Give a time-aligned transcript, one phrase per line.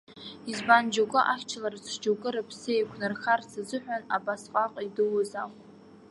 [0.51, 5.57] Избан, џьоукы ахьчаларц, џьоукы рыԥсы еиқәнархарц азыҳәан, абасҟак идууз ахә.